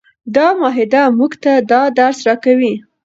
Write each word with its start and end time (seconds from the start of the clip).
دا 0.35 0.47
معاهده 0.59 1.03
موږ 1.19 1.31
ته 1.43 1.51
دا 1.71 1.81
درس 1.99 2.17
راکوي. 2.27 2.73